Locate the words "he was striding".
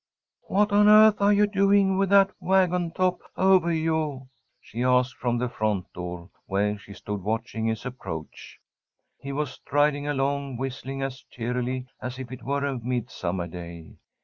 9.19-10.07